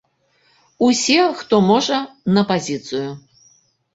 Усе, 0.85 1.17
хто 1.41 1.59
можа, 1.67 1.99
на 2.37 2.45
пазіцыю! 2.53 3.09